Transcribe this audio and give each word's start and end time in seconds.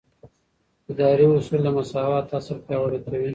اداري 0.91 1.25
اصول 1.37 1.59
د 1.63 1.67
مساوات 1.77 2.25
اصل 2.39 2.57
پیاوړی 2.67 2.99
کوي. 3.05 3.29